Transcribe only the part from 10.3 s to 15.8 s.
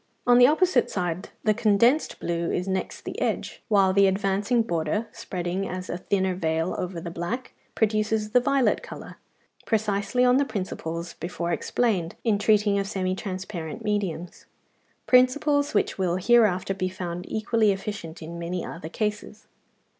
the principles before explained in treating of semi transparent mediums, principles